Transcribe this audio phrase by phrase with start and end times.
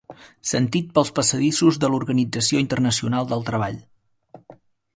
[0.51, 3.81] Sentit pels passadissos de l'Organització Internacional del Treball.